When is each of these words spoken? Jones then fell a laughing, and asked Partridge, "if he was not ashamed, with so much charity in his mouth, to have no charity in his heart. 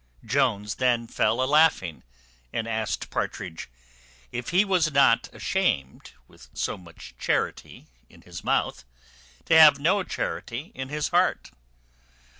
Jones 0.25 0.73
then 0.81 1.05
fell 1.05 1.43
a 1.43 1.45
laughing, 1.45 2.01
and 2.51 2.67
asked 2.67 3.11
Partridge, 3.11 3.69
"if 4.31 4.49
he 4.49 4.65
was 4.65 4.91
not 4.91 5.29
ashamed, 5.31 6.13
with 6.27 6.49
so 6.55 6.75
much 6.75 7.13
charity 7.19 7.85
in 8.09 8.23
his 8.23 8.43
mouth, 8.43 8.83
to 9.45 9.55
have 9.55 9.77
no 9.77 10.01
charity 10.01 10.71
in 10.73 10.89
his 10.89 11.09
heart. 11.09 11.51